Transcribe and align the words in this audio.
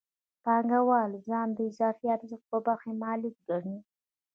پانګوال 0.43 1.11
ځان 1.27 1.47
د 1.53 1.59
اضافي 1.69 2.07
ارزښت 2.15 2.45
د 2.51 2.53
برخې 2.65 2.91
مالک 3.01 3.35
ګڼي 3.49 3.77